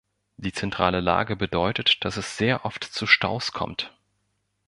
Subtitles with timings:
[0.37, 3.95] Die zentrale Lage bedeutet, dass es sehr oft zu Staus kommt.